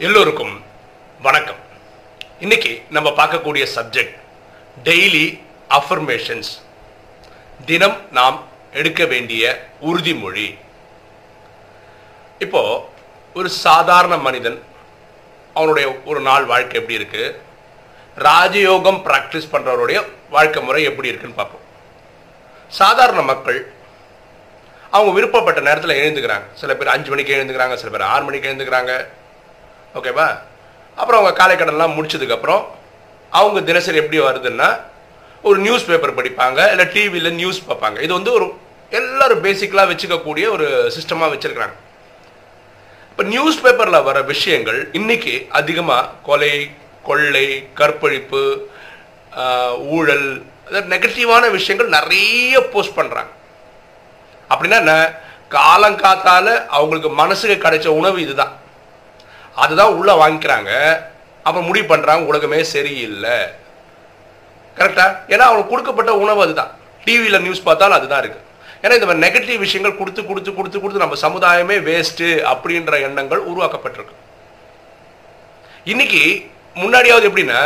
எல்லோருக்கும் 0.00 0.64
வணக்கம். 1.22 1.56
இன்னைக்கு 2.40 2.82
நம்ம 2.90 3.10
பார்க்கக்கூடிய 3.10 3.66
சப்ஜெக்ட் 3.74 4.16
டெய்லி 4.84 5.40
அஃபர்மேஷன்ஸ் 5.70 6.50
தினம் 7.66 7.96
நாம் 8.10 8.46
எடுக்க 8.72 9.04
வேண்டிய 9.04 9.68
உறுதிமொழி. 9.82 10.58
இப்போ 12.38 12.88
ஒரு 13.34 13.48
சாதாரண 13.48 14.16
மனிதன் 14.16 14.62
அவனுடைய 15.54 15.92
ஒரு 16.04 16.20
நாள் 16.20 16.44
வாழ்க்கை 16.44 16.80
எப்படி 16.80 16.98
இருக்கு? 16.98 17.42
ராஜயோகம் 18.18 19.02
பிராக்டிஸ் 19.08 19.52
பண்றவருடைய 19.52 20.06
வாழ்க்கை 20.30 20.62
முறை 20.62 20.82
எப்படி 20.82 21.08
இருக்குன்னு 21.08 21.36
பார்ப்போம். 21.36 21.66
சாதாரண 22.68 23.22
மக்கள் 23.22 23.72
அவங்க 24.90 25.12
விருப்பப்பட்ட 25.20 25.60
நேரத்தில் 25.60 26.00
எழுந்துக்கிறாங்க. 26.00 26.44
சில 26.54 26.74
பேர் 26.74 26.88
அஞ்சு 26.88 27.08
மணிக்கு 27.08 27.34
எழுந்துக்கிறாங்க 27.34 27.74
சில 27.74 27.90
பேர் 27.90 28.10
ஆறு 28.14 28.24
மணிக்கு 28.24 28.52
எழுந்துக்கிறாங்க. 28.52 29.06
ஓகேவா 29.96 30.28
அப்புறம் 30.98 31.20
அவங்க 31.20 31.32
காலை 31.40 31.54
கடன்லாம் 31.56 31.96
முடிச்சதுக்கப்புறம் 31.96 32.62
அவங்க 33.30 33.60
தினசரி 33.60 33.98
எப்படி 34.02 34.20
வருதுன்னா 34.20 34.68
ஒரு 35.42 35.58
நியூஸ் 35.58 35.86
பேப்பர் 35.88 36.18
படிப்பாங்க 36.18 36.60
இல்லை 36.70 36.86
டிவியில் 36.94 37.36
நியூஸ் 37.40 37.60
பார்ப்பாங்க. 37.68 37.98
இது 38.06 38.12
வந்து 38.18 38.32
ஒரு 38.32 38.46
எல்லாரும் 38.98 39.44
பேசிக்கலாக 39.44 39.90
வச்சுக்கக்கூடிய 39.90 40.44
ஒரு 40.56 40.66
சிஸ்டமாக 40.96 41.32
வச்சுருக்கிறாங்க. 41.32 41.76
இப்போ 43.10 43.22
நியூஸ் 43.22 43.62
பேப்பரில் 43.64 44.06
வர 44.08 44.18
விஷயங்கள் 44.32 44.80
இன்னைக்கு 44.98 45.34
அதிகமாக 45.60 46.10
கொலை 46.28 46.52
கொள்ளை 47.08 47.46
கற்பழிப்பு 47.80 48.42
ஊழல் 49.96 50.28
ஊழல் 50.70 50.88
நெகட்டிவான 50.94 51.44
விஷயங்கள் 51.50 51.94
நிறைய 51.98 52.60
போஸ்ட் 52.72 52.96
பண்ணுறாங்க 52.98 53.32
அப்படின்னா 54.50 54.78
என்ன? 54.84 54.94
காலங்காத்தால 55.50 56.46
அவங்களுக்கு 56.76 57.10
மனசுக்கு 57.20 57.56
கிடைச்ச 57.64 57.86
உணவு 58.00 58.18
இதுதான். 58.24 58.54
அதுதான் 59.64 59.94
உள்ள 59.98 60.10
வாங்கிக்கிறாங்க. 60.22 60.72
அப்புறம் 61.46 61.68
முடிவு 61.68 61.86
பண்றாங்க 61.92 62.30
உலகமே 62.32 62.60
சரியில்லை. 62.74 63.38
கரெக்டா 64.78 65.06
ஏன்னா 65.32 65.44
அவங்களுக்கு 65.46 65.72
கொடுக்கப்பட்ட 65.72 66.10
உணவு 66.24 66.40
அதுதான். 66.46 66.72
டிவியில் 67.06 67.44
நியூஸ் 67.46 67.66
பார்த்தாலும் 67.68 67.98
அதுதான் 67.98 68.22
இருக்கு. 68.22 68.40
ஏன்னா 68.82 68.96
இந்த 68.98 69.06
மாதிரி 69.08 69.24
நெகட்டிவ் 69.26 69.58
விஷயங்கள் 69.64 69.98
கொடுத்து 70.00 70.22
கொடுத்து 70.26 70.50
கொடுத்து 70.54 70.80
கொடுத்து 70.80 71.04
நம்ம 71.04 71.16
சமுதாயமே 71.26 71.76
வேஸ்ட்டு 71.88 72.28
அப்படின்ற 72.52 73.00
எண்ணங்கள் 73.06 73.42
உருவாக்கப்பட்டிருக்கு. 73.52 74.16
இன்னைக்கு 75.92 76.22
முன்னாடியாவது 76.82 77.28
எப்படின்னா 77.30 77.60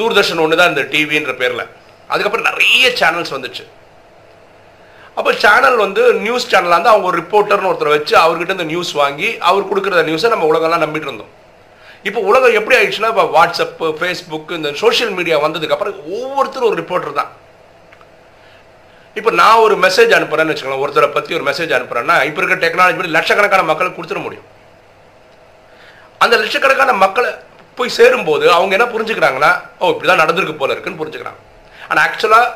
தூர்தர்ஷன் 0.00 0.42
ஒன்று 0.44 0.60
தான் 0.60 0.72
இந்த 0.74 0.84
டிவின்ற 0.92 1.32
பேரில். 1.42 1.64
அதுக்கப்புறம் 2.12 2.48
நிறைய 2.50 2.88
சேனல்ஸ் 3.00 3.34
வந்துச்சு. 3.36 3.64
அப்போ 5.18 5.30
சேனல் 5.44 5.78
வந்து 5.84 6.02
நியூஸ் 6.24 6.48
சேனலாக 6.52 6.74
இருந்தால் 6.74 6.94
அவங்க 6.94 7.08
ஒரு 7.10 7.18
ரிப்போர்ட்டர்னு 7.22 7.70
ஒருத்தரை 7.70 7.92
வச்சு 7.96 8.14
அவர்கிட்ட 8.24 8.56
இந்த 8.56 8.66
நியூஸ் 8.72 8.92
வாங்கி 9.02 9.28
அவர் 9.48 9.68
கொடுக்குற 9.70 10.04
நியூஸை 10.10 10.28
நம்ம 10.34 10.46
உலகம்லாம் 10.52 10.84
நம்பிட்டு 10.84 11.08
இருந்தோம். 11.08 11.32
இப்போ 12.08 12.20
உலகம் 12.30 12.56
எப்படி 12.60 12.76
ஆயிடுச்சுன்னா 12.78 13.10
இப்போ 13.14 13.24
வாட்ஸ்அப்பு 13.36 13.88
ஃபேஸ்புக் 13.98 14.56
இந்த 14.58 14.70
சோஷியல் 14.82 15.12
மீடியா 15.18 15.36
வந்ததுக்கப்புறம் 15.44 15.98
ஒவ்வொருத்தரும் 16.16 16.68
ஒரு 16.70 16.78
ரிப்போர்ட்டர் 16.82 17.18
தான். 17.20 17.30
இப்போ 19.18 19.30
நான் 19.40 19.62
ஒரு 19.66 19.74
மெசேஜ் 19.84 20.12
அனுப்புறேன்னு 20.18 20.52
வச்சுக்கோங்களேன் 20.52 20.84
ஒருத்தரை 20.86 21.08
பற்றி 21.16 21.32
ஒரு 21.38 21.44
மெசேஜ் 21.50 21.76
அனுப்புகிறேன்னா 21.78 22.16
இப்போ 22.28 22.40
இருக்க 22.42 22.56
டெக்னாலஜி 22.64 22.98
படி 22.98 23.14
லட்சக்கணக்கான 23.18 23.64
மக்களுக்கு 23.70 23.98
கொடுத்துட 23.98 24.20
முடியும். 24.26 24.48
அந்த 26.24 26.34
லட்சக்கணக்கான 26.42 26.92
மக்களை 27.04 27.30
போய் 27.78 27.96
சேரும்போது 27.98 28.46
அவங்க 28.56 28.72
என்ன 28.78 28.86
புரிஞ்சுக்கிறாங்கன்னா 28.94 29.50
ஓ 29.80 29.90
இப்படி 29.92 30.08
தான் 30.10 30.22
நடந்திருக்கு 30.24 30.60
போல 30.60 30.74
இருக்குன்னு 30.74 31.00
புரிஞ்சுக்கிறாங்க. 31.02 31.40
ஆனால் 31.88 32.04
ஆக்சுவலாக 32.08 32.48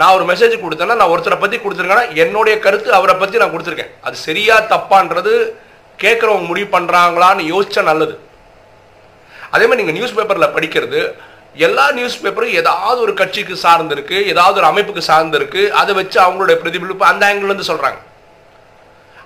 நான் 0.00 0.14
ஒரு 0.16 0.24
மெசேஜ் 0.30 0.54
கொடுத்தேன்னா 0.62 0.96
நான் 1.00 1.12
ஒருத்தரை 1.14 1.38
பற்றி 1.42 1.56
கொடுத்துருக்கேன்னா 1.60 2.06
என்னுடைய 2.22 2.54
கருத்து 2.64 2.88
அவரை 2.98 3.14
பற்றி 3.20 3.40
நான் 3.42 3.54
கொடுத்துருக்கேன். 3.54 3.92
அது 4.06 4.16
சரியா 4.26 4.56
தப்பான்றது 4.72 5.32
கேட்குறவங்க 6.02 6.46
முடிவு 6.50 6.68
பண்ணுறாங்களான்னு 6.74 7.44
யோசிச்சா 7.52 7.82
நல்லது. 7.90 8.14
அதே 9.54 9.64
மாதிரி 9.66 9.80
நீங்கள் 9.82 9.98
நியூஸ் 9.98 10.16
பேப்பரில் 10.18 10.54
படிக்கிறது 10.56 11.00
எல்லா 11.66 11.84
நியூஸ் 11.98 12.22
பேப்பரும் 12.24 12.56
ஏதாவது 12.60 12.98
ஒரு 13.04 13.12
கட்சிக்கு 13.20 13.54
சார்ந்திருக்கு 13.66 14.16
ஏதாவது 14.32 14.58
ஒரு 14.60 14.68
அமைப்புக்கு 14.70 15.02
சார்ந்திருக்கு 15.12 15.62
அதை 15.80 15.92
வச்சு 15.98 16.18
அவங்களுடைய 16.24 16.56
பிரதிபலிப்பு 16.62 17.10
அந்த 17.10 17.22
ஆங்கிள்லேருந்து 17.28 17.70
சொல்கிறாங்க 17.70 18.00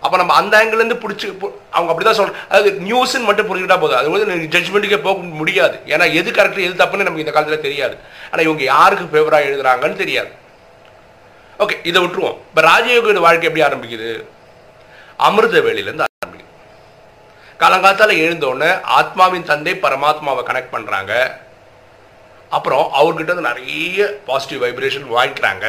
அப்போ 0.04 0.16
நம்ம 0.20 0.34
அந்த 0.40 0.54
ஆங்கிள்லேருந்து 0.58 0.98
பிடிச்சி 1.02 1.26
அவங்க 1.76 1.90
அப்படி 1.92 2.04
தான் 2.06 2.18
சொல்கிறாங்க 2.18 2.42
அதாவது 2.50 2.70
நியூஸ்ன்னு 2.84 3.28
மட்டும் 3.30 3.48
புரிஞ்சுக்கிட்டா 3.48 3.80
போதும். 3.82 3.98
அது 4.00 4.12
வந்து 4.12 4.28
நீங்கள் 4.30 4.52
ஜட்ஜ்மெண்ட்டுக்கே 4.54 4.98
போக 5.06 5.24
முடியாது. 5.40 5.76
ஏன்னா 5.92 6.06
எது 6.20 6.30
கரெக்ட் 6.38 6.66
எது 6.68 6.80
தப்புன்னு 6.82 7.06
நமக்கு 7.06 7.24
இந்த 7.24 7.34
காலத்தில் 7.34 7.64
தெரியாது. 7.66 7.96
ஆனால் 8.30 8.44
இவங்க 8.46 8.64
யாருக்கு 8.72 9.12
ஃபேவராக 9.14 9.48
எழுதுறாங்கன்னு 9.48 10.00
தெரியாது. 10.02 10.30
ஓகே 11.62 11.76
இதை 11.88 11.98
விட்டுருவோம். 12.02 12.36
இப்போ 12.50 12.60
ராஜயோகியோட 12.70 13.20
வாழ்க்கை 13.26 13.46
எப்படி 13.48 13.64
ஆரம்பிக்குது? 13.66 14.10
அமிர்த 15.26 15.58
வேலையிலேருந்து 15.66 16.06
ஆரம்பிக்குது. 16.06 16.48
காலங்காலத்தால் 17.62 18.20
எழுந்தோடனே 18.24 18.70
ஆத்மாவின் 18.98 19.48
தந்தை 19.50 19.74
பரமாத்மாவை 19.84 20.42
கனெக்ட் 20.50 20.74
பண்ணுறாங்க 20.74 21.12
அப்புறம் 22.56 22.84
அவர்கிட்ட 23.00 23.32
வந்து 23.32 23.48
நிறைய 23.50 24.06
பாசிட்டிவ் 24.28 24.62
வைப்ரேஷன் 24.64 25.06
வாங்கிக்கிறாங்க. 25.16 25.66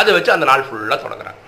அதை 0.00 0.10
வச்சு 0.16 0.34
அந்த 0.34 0.46
நாள் 0.50 0.66
ஃபுல்லாக 0.66 0.98
தொடங்குறாங்க. 1.04 1.40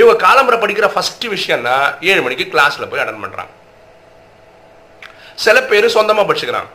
இவங்க 0.00 0.14
காலம்பரை 0.26 0.58
படிக்கிற 0.62 0.86
ஃபஸ்ட்டு 0.94 1.32
விஷயம்னா 1.36 1.76
ஏழு 2.10 2.20
மணிக்கு 2.26 2.46
கிளாஸில் 2.54 2.90
போய் 2.90 3.02
அட்டன் 3.02 3.24
பண்ணுறாங்க 3.24 3.52
சில 5.44 5.56
பேர் 5.70 5.94
சொந்தமாக 5.98 6.26
படிச்சுக்கிறாங்க. 6.28 6.70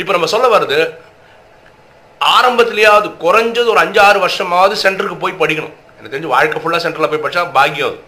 இப்போ 0.00 0.12
நம்ம 0.16 0.28
சொல்ல 0.34 0.46
வருது 0.56 0.78
ஆரம்பத்திலேயாவது 2.26 3.12
குறைஞ்சது 3.20 3.66
ஒரு 3.66 3.78
அஞ்சு 3.78 4.00
ஆறு 4.00 4.26
வருஷமாவது 4.26 4.74
சென்டருக்கு 4.82 5.18
போய் 5.18 5.32
படிக்கணும். 5.32 5.72
எனக்கு 5.98 6.18
தெரிஞ்சு 6.18 6.26
வாழ்க்கை 6.26 6.62
ஃபுல்லாக 6.62 6.76
சென்டரில் 6.76 7.08
போய் 7.08 7.18
படித்தா 7.18 7.52
பாக்கியம் 7.52 7.88
அது. 7.88 7.98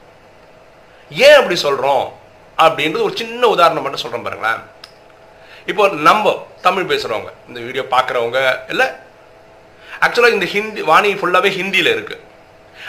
ஏன் 1.11 1.35
அப்படி 1.35 1.57
சொல்கிறோம் 1.57 2.13
அப்படின்றது 2.59 3.03
ஒரு 3.03 3.17
சின்ன 3.17 3.47
உதாரணம் 3.47 3.83
மட்டும் 3.83 4.01
சொல்கிறேன் 4.01 4.23
பாருங்களேன். 4.23 4.63
இப்போ 5.67 5.89
நம்ம 5.89 6.47
தமிழ் 6.61 6.83
பேசுகிறவங்க 6.83 7.33
இந்த 7.49 7.61
வீடியோ 7.61 7.85
பார்க்குறவங்க 7.91 8.59
இல்லை 8.69 8.87
ஆக்சுவலாக 10.01 10.33
இந்த 10.33 10.47
ஹிந்தி 10.47 10.83
வாணி 10.83 11.15
ஃபுல்லாகவே 11.15 11.51
ஹிந்தியில் 11.51 11.95
இருக்குது 11.95 12.21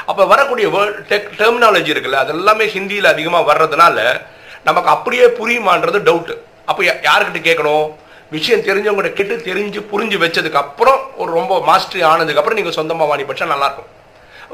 அப்போ 0.05 0.25
வரக்கூடிய 0.25 0.67
வேர்ட் 0.67 0.99
டெக் 1.09 1.29
டெர்மினாலஜி 1.37 1.93
இருக்குல்ல 1.93 2.11
அது 2.11 2.29
எல்லாமே 2.29 2.65
ஹிந்தியில் 2.65 3.03
அதிகமாக 3.03 3.53
வர்றதுனால 3.53 4.21
நமக்கு 4.63 4.89
அப்படியே 4.89 5.25
புரியுமான்றது 5.25 5.99
டவுட்டு 5.99 6.37
அப்போ 6.65 6.83
யா- 6.83 7.03
யாருக்கிட்ட 7.03 7.41
கேட்கணும்? 7.41 7.91
விஷயம் 8.29 8.61
தெரிஞ்சவங்ககிட்ட 8.61 9.13
கேட்டு 9.13 9.35
தெரிஞ்சு 9.35 9.79
புரிஞ்சு 9.91 10.17
வச்சதுக்கு 10.17 10.53
அப்புறம் 10.53 11.04
ஒரு 11.21 11.31
ரொம்ப 11.39 11.53
மாஸ்டரி 11.69 12.01
ஆனதுக்கப்புறம் 12.11 12.57
நீங்கள் 12.59 12.77
சொந்தமாக 12.79 13.09
வாணி 13.11 13.23
படித்தா 13.27 13.47
நல்லாயிருக்கும். 13.53 13.89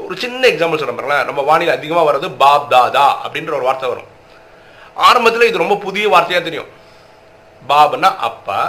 ஒரு 0.06 0.14
சின்ன 0.22 0.42
எக்ஸாம்பிள் 0.52 0.80
சொல்கிறேன் 0.80 0.98
பாருங்களேன். 0.98 1.26
நம்ம 1.28 1.40
வானிலை 1.50 1.72
அதிகமாக 1.78 2.06
வர்றது 2.08 2.28
பாப் 2.42 2.70
தாதா 2.74 3.06
அப்படின்ற 3.24 3.52
ஒரு 3.58 3.66
வார்த்தை 3.68 3.88
வரும். 3.92 4.08
ஆரம்பத்தில் 5.08 5.48
இது 5.50 5.62
ரொம்ப 5.64 5.76
புதிய 5.86 6.06
வார்த்தையாக 6.14 6.44
தெரியும். 6.48 6.70
பாபுனா 7.70 8.10
அப்பா 8.28 8.60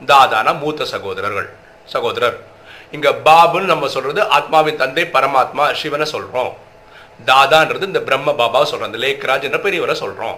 தாதானா 0.00 0.52
மூத்த 0.62 0.84
சகோதரர்கள் 0.94 1.48
சகோதரர். 1.94 2.36
இங்கே 2.94 3.10
பாபுன்னு 3.28 3.72
நம்ம 3.72 3.88
சொல்கிறது 3.94 4.20
ஆத்மாவின் 4.36 4.80
தந்தை 4.82 5.04
பரமாத்மா 5.14 5.64
சிவனை 5.80 6.06
சொல்கிறோம் 6.14 6.52
தாதான்றது 7.30 7.90
இந்த 7.90 8.00
பிரம்ம 8.08 8.34
பாபாவை 8.40 8.66
சொல்கிறோம் 8.70 8.90
இந்த 8.92 9.00
லேக்ராஜ் 9.06 9.46
என்ற 9.48 9.58
பெரியவரை 9.64 9.94
சொல்கிறோம் 10.02 10.36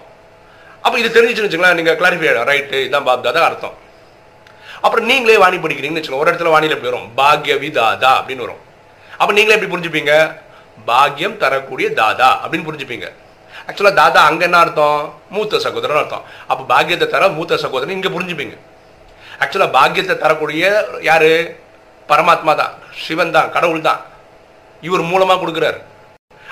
அப்போ 0.85 0.97
இது 1.03 1.09
தெரிஞ்சுன்னு 1.17 1.47
வச்சுங்களேன் 1.47 1.79
நீங்கள் 1.79 1.99
கிளாரிஃபை 2.01 2.33
ரைட்டு 2.51 2.79
இதான் 2.89 3.07
பாப் 3.09 3.27
தாதா 3.27 3.41
அர்த்தம். 3.49 3.77
அப்புறம் 4.83 5.07
நீங்களே 5.07 5.37
வாணி 5.37 5.57
படிக்கிறீங்கன்னு 5.57 6.01
வச்சுக்கோங்க. 6.01 6.25
ஒரு 6.25 6.33
இடத்துல 6.33 6.53
வாணியில 6.55 6.77
எப்படி 6.77 6.91
வரும்? 6.91 7.09
பாக்யவி 7.17 7.71
தாதா 7.71 8.11
அப்படின்னு 8.21 8.45
வரும். 8.47 8.63
அப்ப 9.19 9.31
நீங்களே 9.33 9.57
எப்படி 9.57 9.73
புரிஞ்சுப்பீங்க? 9.75 10.13
பாக்கியம் 10.91 11.37
தரக்கூடிய 11.37 11.89
தாதா 12.01 12.29
அப்படின்னு 12.43 12.69
புரிஞ்சுப்பீங்க. 12.69 13.09
ஆக்சுவலா 13.69 13.93
தாதா 13.95 14.21
அங்க 14.31 14.45
என்ன 14.45 14.59
அர்த்தம்? 14.59 15.01
மூத்த 15.31 15.59
சகோதரன் 15.59 15.97
அர்த்தம். 15.97 16.25
அப்ப 16.49 16.65
பாக்கியத்தை 16.65 17.09
தர 17.09 17.29
மூத்த 17.29 17.57
சகோதரன் 17.57 17.97
இங்க 17.97 18.09
புரிஞ்சுப்பீங்க. 18.09 18.57
ஆக்சுவலா 19.41 19.71
பாக்கியத்தை 19.79 20.19
தரக்கூடிய 20.19 20.63
யாரு? 21.01 21.33
பரமாத்மா 22.09 22.55
தான். 22.55 22.73
சிவன் 23.05 23.35
தான் 23.37 23.51
கடவுள் 23.51 23.81
தான். 23.81 24.01
இவர் 24.81 25.01
மூலமா 25.01 25.35
கொடுக்குறாரு. 25.41 25.81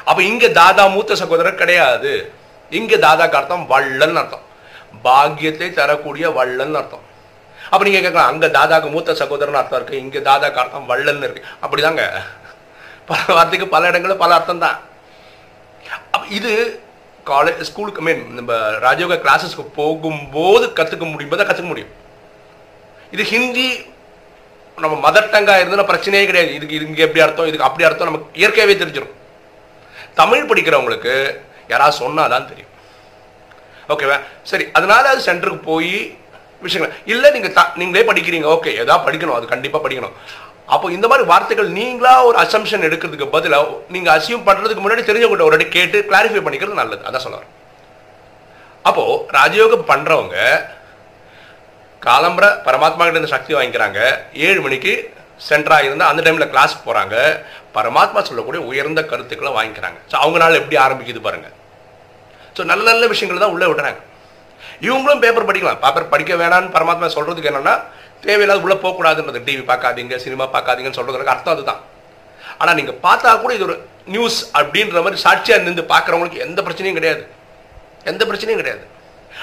அப்ப 0.05 0.23
இங்க 0.23 0.47
தாதா 0.49 0.87
மூத்த 0.87 1.15
சகோதரர் 1.15 1.61
கிடையாது. 1.63 2.33
இங்க 2.71 2.97
தாதாக்கு 2.97 3.39
அர்த்தம் 3.41 3.67
வள்ளல்னு 3.71 4.21
அர்த்தம். 4.23 4.45
பாக்கியத்தை 5.03 5.73
தரக்கூடிய 5.73 6.31
வள்ளல்னு 6.31 6.81
அர்த்தம். 6.83 7.05
அப்ப 7.71 7.83
நீங்க 7.87 8.01
கேட்கலாம் 8.05 8.31
அங்க 8.33 8.47
தாதாக்கு 8.57 8.89
மூத்த 8.95 9.15
சகோதரன் 9.21 9.61
அர்த்தம் 9.61 9.79
இருக்கு 9.81 10.03
இங்க 10.05 10.19
தாதாக்கு 10.29 10.61
அர்த்தம் 10.63 10.89
வள்ளல்னு 10.91 11.29
இருக்கு. 11.29 11.47
அப்படிதாங்க. 11.65 12.03
பல 13.11 13.21
வார்த்தைக்கு 13.37 13.67
பல 13.75 13.89
இடங்களில் 13.93 14.23
பல 14.25 14.35
அர்த்தம் 14.39 14.65
தான் 14.67 14.79
இது 16.39 16.53
காலேஜ் 17.31 17.61
ஸ்கூலுக்கு 17.69 18.03
மீன் 18.07 18.23
நம்ம 18.39 18.53
ராஜயோகா 18.85 19.17
கிளாஸஸ்க்கு 19.25 19.65
போகும்போது 19.79 20.67
கற்றுக்க 20.79 21.05
முடியும்? 21.13 21.37
தான் 21.41 21.49
கற்றுக்க 21.51 21.71
முடியும். 21.73 21.93
இது 23.15 23.23
ஹிந்தி 23.33 23.69
நம்ம 24.85 24.95
மதர் 25.07 25.33
டங்காக 25.35 25.61
இருந்ததுன்னா 25.61 25.91
பிரச்சனையே 25.91 26.25
கிடையாது. 26.31 26.51
இதுக்கு 26.59 26.77
இதுக்கு 26.79 27.05
எப்படி 27.07 27.25
அர்த்தம் 27.27 27.49
இதுக்கு 27.51 27.69
அப்படி 27.69 27.87
அர்த்தம் 27.89 28.11
நமக்கு 28.11 28.41
இயற்கையாகவே 28.41 28.77
தெரிஞ்சிடும் 28.83 29.15
தமிழ் 30.21 30.49
படிக்கிறவங்களுக்கு 30.51 31.15
யாராவது 31.73 32.01
சொன்னாதான் 32.03 32.49
தெரியும். 32.51 32.73
ஓகேவா 33.95 34.19
சரி 34.51 34.65
அதனால 34.79 35.05
அது 35.13 35.27
சென்டருக்கு 35.29 35.69
போய் 35.73 35.95
விஷயங்கள். 36.65 36.93
இல்லை 37.13 37.29
நீங்கள் 37.37 37.55
த 37.59 37.63
நீங்களே 37.81 38.05
படிக்கிறீங்க. 38.11 38.47
ஓகே 38.57 38.71
ஏதாவது 38.83 39.05
படிக்கணும் 39.07 39.37
அது 39.39 39.53
கண்டிப்பாக 39.55 39.83
படிக்கணும். 39.87 40.15
அப்போ 40.75 40.87
இந்த 40.97 41.07
மாதிரி 41.11 41.25
வார்த்தைகள் 41.33 41.69
நீங்களா 41.81 42.13
ஒரு 42.29 42.37
அசம்ஷன் 42.45 42.87
எடுக்கிறதுக்கு 42.89 43.27
பதிலாக 43.35 43.75
நீங்கள் 43.95 44.15
அசியூம் 44.17 44.47
பண்ணுறதுக்கு 44.49 44.85
முன்னாடி 44.85 45.03
தெரிஞ்சவங்கள்ட்ட 45.09 45.49
ஒரு 45.51 45.59
அடி 45.59 45.67
கேட்டு 45.77 45.99
கிளாரிஃபை 46.09 46.43
பண்ணிக்கிறது 46.47 46.81
நல்லது. 46.83 47.05
அதான் 47.09 47.25
சொல்லுவார் 47.27 47.53
அப்போது 48.89 49.21
ராஜயோகம் 49.39 49.87
பண்ணுறவங்க 49.93 50.39
காலம்பர 52.09 52.47
பரமாத்மா 52.67 53.03
கிட்ட 53.05 53.17
இருந்து 53.17 53.35
சக்தி 53.37 53.53
வாங்கிக்கிறாங்க. 53.59 54.01
ஏழு 54.49 54.61
மணிக்கு 54.67 54.93
சென்டராக 55.47 55.87
இருந்தால் 55.87 56.11
அந்த 56.13 56.21
டைமில் 56.27 56.51
கிளாஸ் 56.53 56.75
போகிறாங்க 56.85 57.17
பரமாத்மா 57.77 58.21
சொல்லக்கூடிய 58.29 58.61
உயர்ந்த 58.71 59.01
கருத்துக்களை 59.13 59.51
வாங்கிக்கிறாங்க. 59.57 59.99
ஸோ 60.11 60.15
அவங்களால 60.23 60.59
எப்படி 60.61 60.77
ஆரம்பிக்குது 60.85 61.23
பாருங்கள் 61.27 61.55
ஸோ 62.57 62.65
நல்ல 62.73 62.85
நல்ல 62.93 63.07
விஷயங்கள் 63.13 63.43
தான் 63.45 63.55
உள்ளே 63.55 63.67
விடுறாங்க. 63.71 64.01
இவங்களும் 64.87 65.23
பேப்பர் 65.25 65.49
படிக்கலாம். 65.49 65.81
பேப்பர் 65.85 66.13
படிக்க 66.15 66.35
வேணாம்னு 66.43 66.75
பரமாத்மா 66.77 67.09
சொல்றதுக்கு 67.17 67.51
என்னன்னா 67.53 67.75
தேவையில்லாத 68.27 68.65
உள்ள 68.67 68.75
போகக்கூடாதுன்றது. 68.85 69.41
டிவி 69.47 69.63
பார்க்காதீங்க 69.71 70.17
சினிமா 70.25 70.45
பார்க்காதீங்கன்னு 70.57 70.99
சொல்றதுக்கு 70.99 71.35
அர்த்தம் 71.35 71.55
அதுதான். 71.55 71.81
ஆனா 72.61 72.71
நீங்க 72.79 72.93
பார்த்தா 73.07 73.31
கூட 73.41 73.53
இது 73.55 73.67
ஒரு 73.69 73.77
நியூஸ் 74.15 74.39
அப்படின்ற 74.59 75.01
மாதிரி 75.07 75.23
சாட்சியா 75.25 75.57
நின்று 75.63 75.85
பார்க்குறவங்களுக்கு 75.95 76.45
எந்த 76.47 76.61
பிரச்சனையும் 76.67 76.99
கிடையாது. 76.99 77.23
எந்த 78.11 78.23
பிரச்சனையும் 78.29 78.61
கிடையாது. 78.63 78.85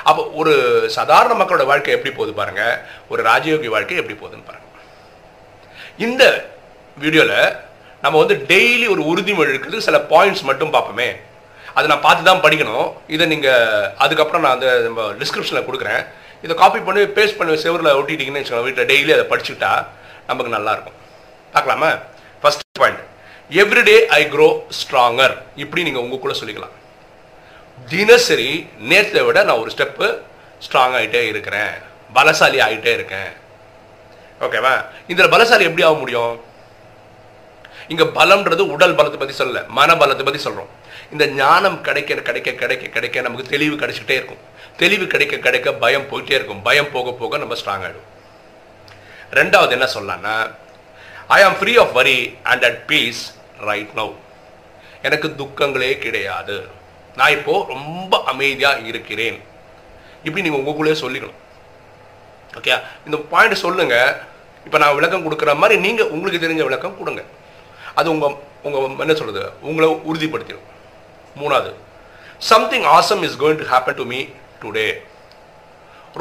அப்போ 0.09 0.21
ஒரு 0.41 0.53
சாதாரண 0.97 1.33
மக்களோட 1.39 1.65
வாழ்க்கை 1.71 1.93
எப்படி 1.95 2.11
போகுது 2.15 2.33
பாருங்க. 2.39 2.63
ஒரு 3.11 3.23
ராஜயோகி 3.29 3.69
வாழ்க்கை 3.75 3.97
எப்படி 4.01 4.17
போகுதுன்னு 4.21 4.47
பாருங்க. 4.49 4.67
இந்த 6.05 6.23
வீடியோவில் 6.97 7.55
நம்ம 8.03 8.15
வந்து 8.23 8.35
டெய்லி 8.51 8.87
ஒரு 8.93 9.01
உறுதிமொழி 9.11 9.53
இருக்குது 9.53 9.85
சில 9.87 9.97
பாயிண்ட்ஸ் 10.13 10.47
மட்டும் 10.49 10.73
பார்ப்போமே. 10.73 11.09
அதை 11.77 11.85
நான் 11.91 12.05
பார்த்து 12.07 12.27
தான் 12.29 12.43
படிக்கணும். 12.45 12.87
இதை 13.15 13.25
நீங்கள் 13.33 13.87
அதுக்கப்புறம் 14.05 14.43
நான் 14.45 14.55
அந்த 14.57 14.67
நம்ம 14.87 15.07
டிஸ்கிரிப்ஷனில் 15.21 15.67
கொடுக்குறேன். 15.67 16.01
இதை 16.45 16.53
காப்பி 16.61 16.79
பண்ணி 16.87 17.01
பேஸ்ட் 17.17 17.37
பண்ணி 17.39 17.53
செவரில் 17.65 17.97
ஒட்டிட்டீங்கன்னு 17.99 18.41
வச்சுக்கோங்க 18.41 18.67
வீட்டில் 18.67 18.89
டெய்லி 18.91 19.13
அதை 19.17 19.25
படிச்சுக்கிட்டா 19.31 19.71
நமக்கு 20.29 20.55
நல்லாயிருக்கும். 20.57 20.97
பார்க்கலாமா? 21.55 21.89
First 22.41 22.63
point 22.81 23.01
everyday 23.61 23.97
I 24.19 24.21
grow 24.33 24.47
stronger 24.79 25.35
இப்படி 25.63 25.81
நீங்கள் 25.87 26.03
உங்களுக்குள்ள 26.03 26.35
சொல்லிக்கலாம். 26.41 26.75
தினசரி 27.91 28.49
நேற்றை 28.91 29.21
விட 29.27 29.39
நான் 29.47 29.61
ஒரு 29.63 29.71
ஸ்டெப்பு 29.75 30.07
ஸ்ட்ராங் 30.65 30.95
ஆகிட்டே 30.99 31.21
இருக்கிறேன். 31.31 31.73
பலசாலி 32.17 32.59
ஆகிட்டே 32.65 32.91
இருக்கேன். 32.97 33.31
ஓகேவா 34.45 34.73
இந்த 35.11 35.23
பலசாலி 35.33 35.63
எப்படி 35.69 35.85
ஆக 35.87 35.97
முடியும்? 36.03 36.33
இங்க 37.91 38.03
பலம்ன்றது 38.17 38.63
உடல் 38.75 38.95
பலத்தை 38.99 39.17
பத்தி 39.21 39.35
சொல்லல 39.43 39.61
மன 39.77 39.93
பலத்தை 40.01 40.23
பத்தி 40.27 40.41
சொல்றோம். 40.47 40.71
இந்த 41.13 41.25
ஞானம் 41.41 41.77
கிடைக்க 41.87 42.15
கிடைக்க 42.27 42.51
கிடைக்க 42.61 42.87
கிடைக்க 42.95 43.21
நமக்கு 43.27 43.51
தெளிவு 43.53 43.75
கிடைச்சிட்டே 43.81 44.15
இருக்கும். 44.19 44.41
தெளிவு 44.81 45.05
கிடைக்க 45.13 45.37
கிடைக்க 45.45 45.73
பயம் 45.83 46.09
போயிட்டே 46.11 46.35
இருக்கும். 46.39 46.61
பயம் 46.67 46.91
போக 46.95 47.11
போக 47.21 47.37
நம்ம 47.43 47.57
ஸ்ட்ராங் 47.61 47.85
ஆகிடும் 47.87 48.09
ரெண்டாவது 49.39 49.71
என்ன 49.77 49.87
சொல்லலாம்னா 49.95 50.35
I 51.37 51.39
am 51.47 51.57
free 51.59 51.73
of 51.83 51.93
worry 51.99 52.17
and 52.51 52.63
at 52.69 52.81
peace 52.91 53.21
right 53.69 53.93
now 53.99 54.13
எனக்கு 55.07 55.27
துக்கங்களே 55.39 55.91
கிடையாது. 56.05 56.57
நான் 57.19 57.33
இப்போ 57.37 57.55
ரொம்ப 57.73 58.23
அமைதியாக 58.31 58.87
இருக்கிறேன். 58.91 59.39
இப்படி 60.27 60.43
நீங்கள் 60.45 60.61
உங்களுக்குள்ளே 60.61 60.95
சொல்லிக்கணும். 61.03 61.39
ஓகே 62.57 62.75
இந்த 63.05 63.17
பாயிண்ட் 63.31 63.63
சொல்லுங்க. 63.65 63.95
இப்போ 64.65 64.77
நான் 64.83 64.95
விளக்கம் 64.97 65.25
கொடுக்குற 65.25 65.53
மாதிரி 65.61 65.75
நீங்கள் 65.85 66.11
உங்களுக்கு 66.15 66.43
தெரிஞ்ச 66.45 66.63
விளக்கம் 66.69 66.99
கொடுங்க. 66.99 67.23
அது 67.99 68.07
உங்கள் 68.13 68.35
உங்கள் 68.67 69.01
என்ன 69.05 69.13
சொல்கிறது 69.21 69.41
உங்களை 69.69 69.89
உறுதிப்படுத்திடும். 70.09 70.67
மூணாவது 71.41 71.71
something 72.51 72.85
awesome 72.97 73.23
is 73.27 73.39
going 73.41 73.59
to 73.61 73.65
happen 73.73 73.99
to 73.99 74.05
me 74.11 74.19
today 74.61 74.87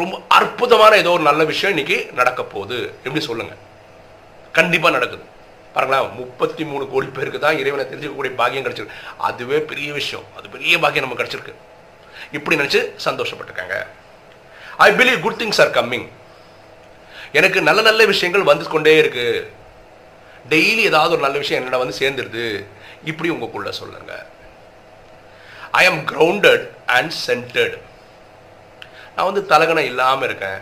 ரொம்ப 0.01 0.15
அற்புதமான 0.37 0.93
ஏதோ 1.03 1.11
ஒரு 1.17 1.25
நல்ல 1.29 1.43
விஷயம் 1.51 1.73
இன்னைக்கு 1.77 1.97
நடக்க 2.21 2.41
போகுது. 2.55 2.79
எப்படி 3.05 3.23
சொல்லுங்கள் 3.29 3.61
கண்டிப்பாக 4.59 4.95
நடக்குது. 4.97 5.25
பாருங்களேன் 5.75 6.15
முப்பத்தி 6.21 6.63
மூணு 6.71 6.85
கோடி 6.93 7.07
பேருக்கு 7.17 7.39
தான் 7.45 7.59
இறைவனை 7.63 7.85
தெரிஞ்சுக்கக்கூடிய 7.91 8.33
பாக்கியம் 8.41 8.65
கிடச்சிருக்கு. 8.67 8.99
அதுவே 9.29 9.59
பெரிய 9.71 9.89
விஷயம். 9.99 10.27
அது 10.39 10.47
பெரிய 10.55 10.79
பாக்கியம் 10.83 11.07
நமக்கு 11.07 11.23
கிடச்சிருக்கு. 11.23 11.55
இப்படி 12.37 12.57
நினச்சி 12.61 12.81
சந்தோஷப்பட்டுருக்காங்க. 13.07 13.77
I 14.87 14.89
believe 14.99 15.19
good 15.25 15.41
things 15.43 15.61
are 15.65 15.75
coming 15.79 16.07
எனக்கு 17.39 17.59
நல்ல 17.69 17.81
நல்ல 17.89 18.05
விஷயங்கள் 18.13 18.49
வந்து 18.51 18.65
கொண்டே 18.75 18.95
இருக்குது 19.03 19.47
டெய்லி 20.50 20.83
ஏதாவது 20.91 21.15
ஒரு 21.17 21.25
நல்ல 21.25 21.39
விஷயம் 21.43 21.61
என்னோட 21.61 21.79
வந்து 21.83 22.00
சேர்ந்துருது. 22.03 22.44
இப்படி 23.11 23.29
உங்களுக்குள்ள 23.35 23.71
சொல்லுங்க. 23.81 24.12
ஐ 25.81 25.83
ஆம் 25.91 26.03
கிரவுண்டட் 26.12 26.65
அண்ட் 26.97 27.12
சென்டர்டு 27.27 27.79
நான் 29.15 29.29
வந்து 29.31 29.43
தலகணம் 29.53 29.89
இல்லாமல் 29.93 30.27
இருக்கேன். 30.29 30.61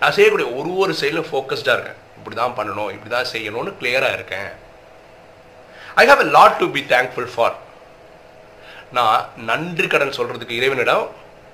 நான் 0.00 0.14
செய்யக்கூடிய 0.16 0.48
ஒரு 0.58 0.70
ஒரு 0.82 0.92
செயலும் 1.00 1.28
ஃபோக்கஸ்டாக 1.30 1.76
இருக்கேன். 1.76 2.00
இப்படி 2.18 2.36
தான் 2.42 2.56
பண்ணணும் 2.58 2.90
இப்படி 2.94 3.10
தான் 3.16 3.30
செய்யணும்னு 3.34 3.72
கிளியராக 3.80 4.16
இருக்கேன். 4.18 4.50
I 6.00 6.04
have 6.10 6.22
a 6.26 6.28
lot 6.36 6.58
to 6.62 6.66
be 6.76 6.82
thankful 6.94 7.30
for 7.34 7.56
நான் 8.98 9.26
நன்றி 9.50 9.86
கடன் 9.88 10.16
சொல்கிறதுக்கு 10.18 10.58
இறைவனிடம் 10.60 11.04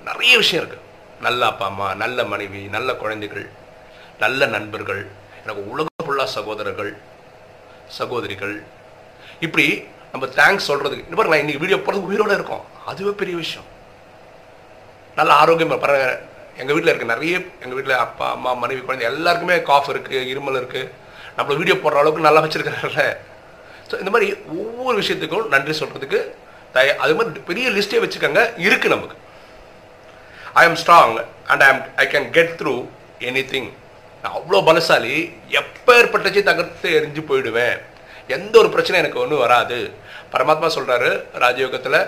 நிறைய 0.09 0.33
விஷயம் 0.41 0.61
இருக்குது 0.63 0.85
நல்ல 1.25 1.41
அப்பா 1.51 1.65
அம்மா 1.71 1.87
நல்ல 2.03 2.23
மனைவி 2.31 2.61
நல்ல 2.75 2.89
குழந்தைகள் 3.01 3.45
நல்ல 4.23 4.45
நண்பர்கள் 4.55 5.01
எனக்கு 5.43 5.61
உலகம் 5.73 6.05
ஃபுல்லாக 6.05 6.29
சகோதரர்கள் 6.37 6.91
சகோதரிகள். 7.99 8.55
இப்படி 9.45 9.65
நம்ம 10.11 10.25
தேங்க்ஸ் 10.39 10.67
சொல்றதுக்கு 10.69 11.07
இந்த 11.07 11.17
பாருங்க 11.17 11.33
நான் 11.33 11.43
இன்னைக்கு 11.43 11.63
வீடியோ 11.63 11.79
போடுறது 11.79 12.09
உயிரோட 12.09 12.31
இருக்கும். 12.37 12.63
அதுவே 12.91 13.13
பெரிய 13.21 13.35
விஷயம். 13.43 13.67
நல்ல 15.19 15.31
ஆரோக்கியம் 15.41 15.83
பாருங்க 15.83 16.07
எங்கள் 16.61 16.75
வீட்டில் 16.75 16.91
இருக்க 16.91 17.13
நிறைய 17.13 17.35
எங்கள் 17.63 17.77
வீட்டில் 17.77 18.01
அப்பா 18.03 18.27
அம்மா 18.35 18.51
மனைவி 18.63 18.81
குழந்தை 18.81 19.05
எல்லாருக்குமே 19.11 19.55
காஃப் 19.69 19.89
இருக்கு 19.93 20.17
இருமல் 20.33 20.59
இருக்குது 20.61 20.91
நம்மள 21.37 21.57
வீடியோ 21.61 21.75
போடுற 21.81 22.01
அளவுக்கு 22.01 22.27
நல்லா 22.27 22.43
வச்சிருக்காங்கல்ல 22.43 23.03
ஸோ 23.89 23.95
இந்த 24.01 24.11
மாதிரி 24.13 24.27
ஒவ்வொரு 24.61 24.95
விஷயத்துக்கும் 25.01 25.49
நன்றி 25.53 25.73
சொல்கிறதுக்கு 25.81 26.19
தய 26.75 26.95
அது 27.03 27.15
மாதிரி 27.17 27.43
பெரிய 27.49 27.69
லிஸ்ட்டே 27.75 28.01
வச்சுக்கோங்க 28.03 28.41
இருக்கு 28.65 28.87
நமக்கு. 28.95 29.17
I 30.61 30.63
am 30.69 30.79
strong 30.83 31.13
and 31.51 31.63
I 31.67 31.69
I 32.03 32.05
can 32.13 32.27
get 32.37 32.53
through 32.61 32.73
any 33.29 33.43
thing 33.53 33.69
நான் 34.27 34.37
அவ்வளோ 34.39 34.59
பலசாலி 34.67 35.11
எப்போ 35.59 35.91
ஏற்பட்டச்சு 35.99 36.41
தகர்த்து 36.47 36.87
எரிஞ்சு 36.97 37.21
போயிடுவேன். 37.27 37.75
எந்த 38.35 38.55
ஒரு 38.61 38.69
பிரச்சனை 38.73 38.95
எனக்கு 39.01 39.19
ஒன்றும் 39.21 39.41
வராது. 39.43 39.77
பரமாத்மா 40.33 40.67
சொல்கிறாரு 40.75 41.09
ராஜயோகத்தில் 41.43 41.99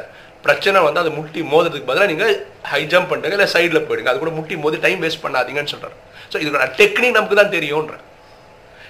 பிரச்சனை 0.46 0.80
வந்து 0.86 1.02
அது 1.02 1.12
முட்டி 1.18 1.42
மோதுறதுக்கு 1.52 1.90
பதிலாக 1.90 2.10
நீங்கள் 2.12 2.34
ஹை 2.72 2.82
ஜம்ப் 2.94 3.10
பண்ணுங்க 3.12 3.38
இல்லை 3.38 3.48
சைடில் 3.54 3.86
போயிடுங்க. 3.88 4.12
அது 4.12 4.20
கூட 4.24 4.34
முட்டி 4.40 4.56
மோதி 4.64 4.80
டைம் 4.86 5.00
வேஸ்ட் 5.06 5.24
பண்ணாதீங்கன்னு 5.26 5.74
சொல்கிறார் 5.74 5.96
ஸோ 6.32 6.36
இதுக்கான 6.44 6.68
டெக்னிக் 6.82 7.16
நமக்கு 7.18 7.40
தான் 7.42 7.56
தெரியும்ன்ற. 7.56 7.96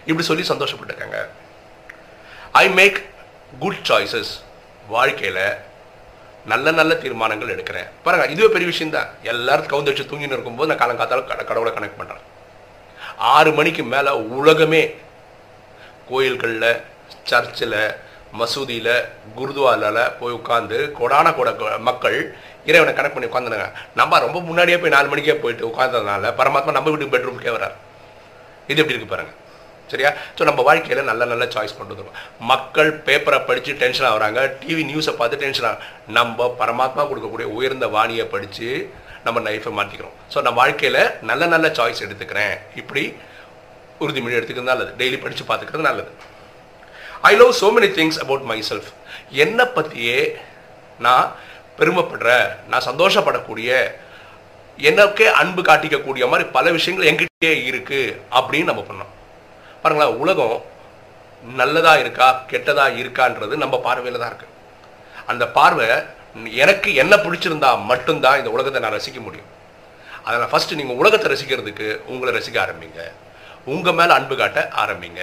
இப்படி 0.09 0.25
சொல்லி 0.29 0.45
சந்தோஷப்பட்டுருக்காங்க. 0.51 1.19
ஐ 2.63 2.65
மேக் 2.79 2.99
குட் 3.65 3.83
சாய்ஸஸ் 3.91 4.33
வாழ்க்கையில் 4.95 5.43
நல்ல 6.53 6.67
நல்ல 6.79 6.91
தீர்மானங்கள் 7.05 7.53
எடுக்கிறேன். 7.57 7.87
பாருங்கள் 8.07 8.33
இதுவே 8.35 8.51
பெரிய 8.57 8.69
விஷயம் 8.73 8.95
தான் 8.97 9.09
எல்லாரும் 9.33 9.71
கவுந்து 9.73 9.93
வச்சு 9.93 10.09
தூங்கின்னு 10.11 10.37
இருக்கும்போது 10.37 10.71
நான் 10.71 10.83
காலங்காத்தாலும் 10.83 11.29
கடவுளை 11.51 11.73
கனெக்ட் 11.77 12.01
பண்ணுறேன் 12.01 12.25
ஆறு 13.19 13.51
மணிக்கு 13.51 13.83
மேலே 13.83 14.11
உலகமே. 14.11 14.83
கோயில்களில் 16.09 16.71
சர்ச்சில் 17.23 17.81
மசூதியில் 18.39 18.93
குருத்வாரில் 19.37 20.11
போய் 20.19 20.37
உட்காந்து 20.39 20.77
கொடான 20.99 21.35
கொட 21.35 21.77
மக்கள் 21.77 22.17
இறைவனை 22.65 22.93
கனெக்ட் 22.93 23.15
பண்ணி 23.15 23.29
உட்காந்துருங்க 23.29 23.67
நம்ம 23.95 24.19
ரொம்ப 24.19 24.39
முன்னாடியே 24.41 24.77
போய் 24.77 24.95
நாலு 24.95 25.07
மணிக்கே 25.07 25.35
போயிட்டு 25.35 25.67
உட்காந்ததுனால 25.67 26.31
பரமாத்மா 26.39 26.71
நம்ம 26.71 26.89
வீட்டுக்கு 26.89 27.15
பெட்ரூம்க்கே 27.15 27.53
வரார். 27.57 27.75
இது 28.67 28.81
எப்படி 28.81 28.95
இருக்கு 28.95 29.15
பாருங்கள் 29.15 29.37
சரியா? 29.87 30.09
ஸோ 30.37 30.43
நம்ம 30.43 30.61
வாழ்க்கையில் 30.61 31.03
நல்ல 31.03 31.25
நல்ல 31.25 31.45
சாய்ஸ் 31.45 31.77
கொண்டு 31.77 31.93
வந்துடும் 31.93 32.17
மக்கள் 32.39 33.01
பேப்பரை 33.05 33.45
படித்து 33.45 33.73
டென்ஷன் 33.73 34.09
ஆகிறாங்க 34.11 34.39
டிவி 34.61 34.83
நியூஸை 34.91 35.13
பார்த்து 35.15 35.37
டென்ஷன் 35.37 35.67
ஆகும் 35.69 35.85
நம்ம 36.07 36.55
பரமாத்மா 36.59 37.03
கொடுக்கக்கூடிய 37.09 37.47
உயர்ந்த 37.57 37.87
வாணியை 37.87 38.25
படித்து 38.25 38.69
நம்ம 39.25 39.41
லைஃப்பை 39.47 39.71
மாற்றிக்கிறோம் 39.79 40.15
ஸோ 40.33 40.37
நான் 40.45 40.57
வாழ்க்கையில் 40.61 41.01
நல்ல 41.29 41.43
நல்ல 41.53 41.67
சாய்ஸ் 41.77 42.03
எடுத்துக்கிறேன். 42.05 42.55
இப்படி 42.81 43.03
உறுதிமொழி 44.03 44.37
எடுத்துக்கிறது 44.39 44.71
நல்லது. 44.73 44.91
டெய்லி 44.99 45.17
படித்து 45.23 45.45
பார்த்துக்கிறது 45.49 45.87
நல்லது. 45.89 46.11
I 47.29 47.33
love 47.41 47.53
so 47.61 47.69
many 47.77 47.89
things 47.99 48.19
about 48.25 48.45
myself 48.69 48.89
என்னை 49.43 49.65
பற்றியே 49.77 50.19
நான் 51.05 51.25
பெருமைப்படுற 51.79 52.29
நான் 52.71 52.87
சந்தோஷப்படக்கூடிய 52.89 53.69
எனக்கே 54.89 55.27
அன்பு 55.41 55.61
காட்டிக்கக்கூடிய 55.69 56.23
மாதிரி 56.31 56.45
பல 56.57 56.65
விஷயங்கள் 56.77 57.09
எங்கிட்டே 57.09 57.51
இருக்குது 57.69 58.15
அப்படின்னு 58.39 58.69
நம்ம 58.71 58.83
பண்ணோம் 58.89 59.13
பாருங்களேன் 59.81 60.19
உலகம் 60.23 60.57
நல்லதாக 61.43 62.03
இருக்கா 62.03 62.27
கெட்டதாக 62.51 62.99
இருக்கான்றது 63.01 63.55
நம்ம 63.63 63.75
பார்வையில் 63.87 64.21
தான் 64.21 64.31
இருக்குது 64.31 64.55
அந்த 65.31 65.43
பார்வை 65.57 65.89
எனக்கு 66.63 66.89
என்ன 67.03 67.13
பிடிச்சிருந்தா 67.25 67.69
மட்டும்தான் 67.91 68.39
இந்த 68.41 68.51
உலகத்தை 68.55 68.81
நான் 68.83 68.97
ரசிக்க 68.97 69.19
முடியும். 69.27 69.49
அதனால் 70.25 70.51
ஃபஸ்ட்டு 70.51 70.77
நீங்கள் 70.79 70.99
உலகத்தை 71.01 71.27
ரசிக்கிறதுக்கு 71.33 71.87
உங்களை 72.11 72.31
ரசிக்க 72.37 72.57
ஆரம்பிங்க. 72.65 73.01
உங்கள் 73.73 73.97
மேலே 73.99 74.11
அன்பு 74.17 74.35
காட்ட 74.41 74.59
ஆரம்பிங்க. 74.83 75.21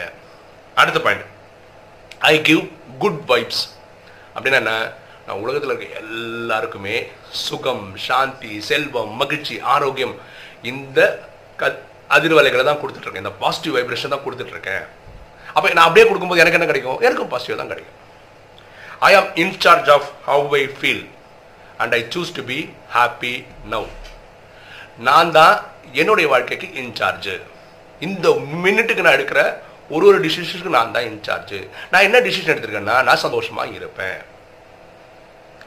அடுத்த 0.80 0.98
point 1.06 1.26
I 2.32 2.34
give 2.48 2.62
good 3.02 3.20
vibes 3.32 3.64
அப்படின்னா 4.34 4.60
என்ன? 4.62 4.74
நான் 5.26 5.42
உலகத்தில் 5.44 5.72
இருக்க 5.72 6.00
எல்லாருக்குமே 6.02 6.96
சுகம் 7.44 7.86
சாந்தி 8.06 8.52
செல்வம் 8.68 9.12
மகிழ்ச்சி 9.20 9.54
ஆரோக்கியம் 9.74 10.14
இந்த 10.72 10.98
க 11.60 11.70
அதிர்வலைகளை 12.16 12.64
தான் 12.68 12.80
கொடுத்துட்ருக்கேன் 12.82 13.24
இந்த 13.24 13.34
பாசிட்டிவ் 13.42 13.76
வைப்ரேஷன் 13.76 14.12
தான் 14.14 14.24
கொடுத்துட்ருக்கேன் 14.26 14.84
அப்போ 15.54 15.66
நான் 15.76 15.86
அப்படியே 15.86 16.06
கொடுக்கும்போது 16.06 16.42
எனக்கு 16.42 16.58
என்ன 16.58 16.68
கிடைக்கும்? 16.70 17.00
எனக்கும் 17.06 17.30
பாசிட்டிவ் 17.32 17.60
தான் 17.60 17.72
கிடைக்கும். 17.72 17.98
I 19.08 19.10
am 19.18 19.30
in charge 19.44 19.88
of 19.96 20.08
how 20.30 20.54
I 20.60 20.64
feel 20.78 21.04
and 21.82 21.94
I 21.98 22.00
choose 22.14 22.32
to 22.38 22.44
be 22.52 22.58
happy 22.96 23.34
now 23.72 23.88
நான் 25.08 25.32
தான் 25.38 25.56
என்னுடைய 26.00 26.26
வாழ்க்கைக்கு 26.34 26.68
இன்சார்ஜு 26.82 27.34
இந்த 28.06 28.28
மினிட்டுக்கு 28.64 29.04
நான் 29.06 29.16
எடுக்கிற 29.18 29.42
ஒரு 29.94 30.04
ஒரு 30.10 30.18
டிசிஷனுக்கு 30.24 30.76
நான் 30.76 30.94
தான் 30.94 31.06
இன்சார்ஜு 31.10 31.58
நான் 31.90 32.06
என்ன 32.06 32.20
டிசிஷன் 32.28 32.52
எடுத்திருக்கேன்னா 32.54 32.96
நான் 33.08 33.22
சந்தோஷமாக 33.24 33.76
இருப்பேன். 33.78 34.18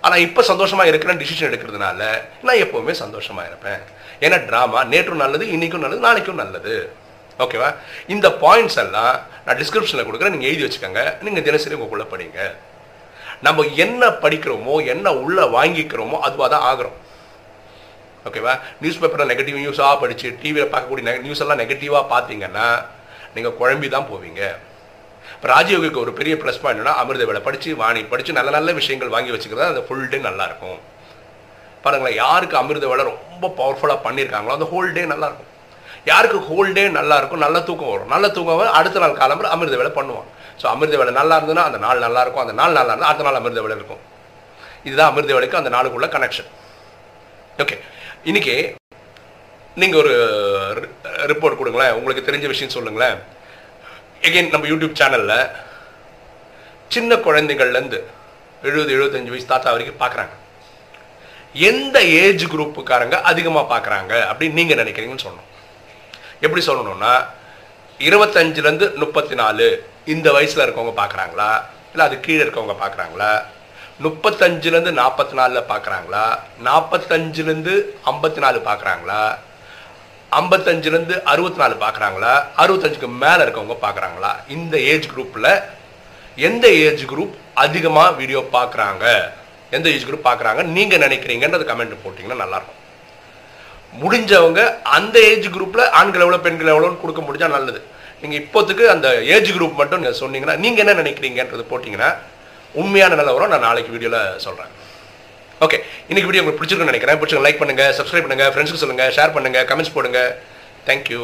ஆனால் 0.05 0.23
இப்போ 0.25 0.41
சந்தோஷமாக 0.49 0.91
இருக்கிறேன் 0.91 1.21
டிசிஷன் 1.21 1.49
எடுக்கிறதுனால 1.49 2.01
நான் 2.47 2.61
எப்போவுமே 2.65 2.93
சந்தோஷமாக 3.03 3.49
இருப்பேன். 3.49 3.81
ஏன்னா 4.25 4.37
ட்ராமா 4.49 4.81
நேற்றும் 4.93 5.21
நல்லது 5.23 5.45
இன்றைக்கும் 5.55 5.83
நல்லது 5.85 6.05
நாளைக்கும் 6.07 6.41
நல்லது. 6.43 6.75
ஓகேவா 7.43 7.69
இந்த 8.13 8.27
பாயிண்ட்ஸ் 8.43 8.79
எல்லாம் 8.83 9.15
நான் 9.45 9.59
டிஸ்கிரிப்ஷனில் 9.61 10.07
கொடுக்குறேன். 10.07 10.35
நீங்கள் 10.35 10.51
எழுதி 10.51 10.65
வச்சுக்கோங்க. 10.65 11.03
நீங்கள் 11.25 11.45
தினசரி 11.47 11.75
உங்களுக்குள்ள 11.77 12.07
படிங்க. 12.13 12.39
நம்ம 13.47 13.65
என்ன 13.85 14.09
படிக்கிறோமோ 14.23 14.75
என்ன 14.93 15.13
உள்ள 15.23 15.39
வாங்கிக்கிறோமோ 15.57 16.17
அதுவாக 16.27 16.49
தான் 16.53 16.65
ஆகிறோம். 16.69 16.97
ஓகேவா 18.27 18.53
நியூஸ் 18.81 19.01
பேப்பரில் 19.01 19.29
நெகட்டிவ் 19.31 19.59
நியூஸாக 19.63 19.93
படித்து 20.01 20.29
டிவியில் 20.41 20.71
பார்க்கக்கூடிய 20.73 21.19
நியூஸ் 21.25 21.43
எல்லாம் 21.43 21.61
நெகட்டிவாக 21.63 22.05
பார்த்தீங்கன்னா 22.13 22.67
நீங்கள் 23.35 23.55
குழம்பி 23.59 23.87
தான் 23.95 24.09
போவீங்க. 24.11 24.41
இப்போ 25.35 25.47
ராஜயோகிக்கு 25.55 26.03
ஒரு 26.03 26.11
பெரிய 26.19 26.35
ப்ளஸ் 26.41 26.61
பாயிண்ட்னா 26.63 26.93
அமிர்த 27.01 27.25
வேலை 27.29 27.41
படித்து 27.47 27.75
வாணி 27.81 28.01
படித்து 28.11 28.37
நல்ல 28.37 28.49
நல்ல 28.57 28.69
விஷயங்கள் 28.79 29.13
வாங்கி 29.15 29.31
வச்சுக்கிறது 29.33 29.71
அந்த 29.73 29.83
ஃபுல் 29.87 30.09
டே 30.13 30.19
நல்லாயிருக்கும். 30.27 30.79
பாருங்களேன் 31.83 32.17
யாருக்கு 32.23 32.55
அமிர்த 32.61 32.87
வேலை 32.91 33.03
ரொம்ப 33.11 33.45
பவர்ஃபுல்லாக 33.59 33.99
பண்ணியிருக்காங்களோ 34.07 34.55
அந்த 34.57 34.67
ஹோல் 34.71 34.95
டே 34.97 35.03
நல்லாயிருக்கும். 35.13 35.49
யாருக்கு 36.09 36.39
ஹோல் 36.49 36.73
டே 36.77 36.83
நல்லாயிருக்கும் 36.97 37.43
நல்ல 37.45 37.57
தூக்கம் 37.69 37.91
வரும். 37.93 38.11
நல்ல 38.15 38.25
தூக்கம் 38.37 38.59
வரும் 38.61 38.77
அடுத்த 38.79 39.03
நாள் 39.03 39.19
காலம்பரம் 39.21 39.53
அமிர்த 39.55 39.77
வேலை 39.81 39.93
பண்ணுவான் 39.99 40.29
ஸோ 40.61 40.65
அமிர்த 40.73 40.95
வேலை 41.01 41.13
நல்லா 41.19 41.35
இருந்ததுன்னா 41.37 41.65
அந்த 41.69 41.79
நாள் 41.85 42.03
நல்லா 42.05 42.21
இருக்கும். 42.23 42.43
அந்த 42.45 42.55
நாள் 42.61 42.77
நல்லா 42.79 42.93
இருந்தால் 42.93 43.11
அடுத்த 43.11 43.27
நாள் 43.27 43.39
அமிர்த 43.39 43.61
வேலை 43.65 43.77
இருக்கும். 43.79 44.01
இதுதான் 44.87 45.09
அமிர்த 45.11 45.31
வேலைக்கு 45.37 45.61
அந்த 45.61 45.71
நாளுக்குள்ள 45.75 46.07
கனெக்ஷன் 46.15 46.49
ஓகே 47.63 47.77
இன்னைக்கு 48.29 48.55
நீங்கள் 49.81 50.01
ஒரு 50.01 50.13
ரிப்போர்ட் 51.31 51.59
கொடுங்களேன். 51.59 51.95
உங்களுக்கு 51.97 52.27
தெரிஞ்ச 52.27 52.45
விஷயம் 52.53 52.75
சொல்லுங்களேன். 52.75 53.17
எகெயின் 54.27 54.53
நம்ம 54.53 54.67
யூடியூப் 54.71 54.99
சேனலில் 55.01 55.37
சின்ன 56.95 57.15
குழந்தைகள்லேருந்து 57.25 57.99
எழுபது 58.69 58.91
எழுபத்தஞ்சு 58.95 59.33
வயசு 59.33 59.47
தாத்தா 59.51 59.73
வரைக்கும் 59.73 60.01
பார்க்குறாங்க 60.03 60.33
எந்த 61.69 61.97
ஏஜ் 62.21 62.43
குரூப்புக்காரங்க 62.53 63.17
அதிகமாக 63.29 63.65
பார்க்குறாங்க 63.73 64.13
அப்படின்னு 64.29 64.59
நீங்கள் 64.59 64.81
நினைக்கிறீங்கன்னு 64.81 65.25
சொன்னோம் 65.27 65.47
எப்படி 66.45 66.61
சொல்லணும்னா 66.69 67.13
இருபத்தஞ்சிலேருந்து 68.07 68.85
முப்பத்தி 69.01 69.35
நாலு 69.39 69.65
இந்த 70.11 70.27
வயசில் 70.35 70.63
இருக்கவங்க 70.65 70.93
பார்க்குறாங்களா 70.99 71.49
இல்லை 71.91 72.03
அது 72.05 72.15
கீழே 72.25 72.41
இருக்கவங்க 72.43 72.75
பார்க்குறாங்களா 72.81 73.31
முப்பத்தஞ்சுலேருந்து 74.05 74.91
நாற்பத்தி 74.99 75.35
நாலில் 75.39 75.67
பார்க்குறாங்களா 75.71 76.23
நாற்பத்தஞ்சுலேருந்து 76.67 77.73
ஐம்பத்தி 78.11 78.41
நாலு 78.45 78.59
பார்க்குறாங்களா 78.69 79.21
ஐம்பத்தஞ்சுலேருந்து 80.31 81.15
அறுபத்தி 81.33 81.61
நாலு 81.63 81.75
பார்க்குறாங்களா 81.83 82.33
அறுபத்தஞ்சுக்கு 82.63 83.09
மேலே 83.25 83.41
இருக்கவங்க 83.45 83.77
பார்க்குறாங்களா 83.85 84.31
இந்த 84.55 84.77
ஏஜ் 84.93 85.11
குரூப்பில் 85.13 85.51
எந்த 86.49 86.65
ஏஜ் 86.87 87.05
குரூப் 87.11 87.35
அதிகமாக 87.65 88.17
வீடியோ 88.21 88.43
பார்க்குறாங்க 88.57 89.05
எந்த 89.77 89.87
ஏஜ் 89.95 90.09
குரூப் 90.09 90.27
பார்க்குறாங்க 90.29 90.61
நீங்கள் 90.75 91.03
நினைக்கிறீங்கன்றது 91.05 91.69
கமெண்ட் 91.71 92.03
போட்டிங்கன்னா 92.03 92.43
நல்லாயிருக்கும். 92.43 92.78
முடிஞ்சவங்க 94.01 94.61
அந்த 94.97 95.15
ஏஜ் 95.31 95.47
குரூப்பில் 95.55 95.89
ஆண்கள் 95.99 96.23
எவ்வளோ 96.25 96.39
பெண்கள் 96.45 96.73
எவ்வளோன்னு 96.73 97.01
கொடுக்க 97.03 97.21
முடிஞ்சால் 97.27 97.55
நல்லது. 97.57 97.79
நீங்கள் 98.21 98.39
இப்போத்துக்கு 98.43 98.85
அந்த 98.93 99.07
ஏஜ் 99.35 99.51
குரூப் 99.55 99.79
மட்டும் 99.81 100.01
நீங்கள் 100.01 100.19
சொன்னீங்கன்னா 100.23 100.57
நீங்கள் 100.63 100.83
என்ன 100.85 100.95
நினைக்கிறீங்கன்றது 101.01 101.65
போட்டிங்கன்னா 101.71 102.09
உண்மையான 102.81 103.15
நிலவரம் 103.21 103.51
நான் 103.53 103.65
நாளைக்கு 103.67 103.93
வீடியோவில் 103.95 104.41
சொல்கிறேன் 104.45 104.73
ஓகே 105.65 105.77
இன்னைக்கு 106.09 106.27
வீடியோ 106.27 106.41
உங்களுக்கு 106.41 106.59
பிடிச்சிருக்குன்னு 106.59 106.93
நினைக்கிறேன். 106.93 107.17
பிடிச்சிருக்க 107.21 107.47
லைக் 107.47 107.61
பண்ணுங்கள் 107.61 107.93
சப்ஸ்கிரைப் 107.99 108.25
பண்ணுங்கள் 108.25 108.51
ஃப்ரெண்ட்ஸுக்கு 108.53 108.83
சொல்லுங்கள் 108.83 109.13
ஷேர் 109.17 109.33
பண்ணுங்கள் 109.37 109.65
கமெண்ட்ஸ் 109.71 109.95
போடுங்க. 109.95 110.19
தேங்க்யூ 110.89 111.23